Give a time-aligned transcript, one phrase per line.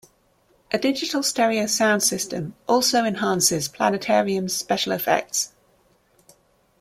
[0.71, 5.53] A digital stereo sound system also enhances planetarium's special effects.